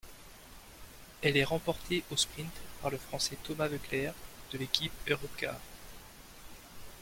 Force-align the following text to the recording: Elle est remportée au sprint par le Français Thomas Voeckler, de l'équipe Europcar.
Elle 1.21 1.37
est 1.37 1.43
remportée 1.43 2.03
au 2.09 2.17
sprint 2.17 2.51
par 2.81 2.89
le 2.89 2.97
Français 2.97 3.37
Thomas 3.43 3.67
Voeckler, 3.67 4.11
de 4.51 4.57
l'équipe 4.57 4.91
Europcar. 5.07 5.53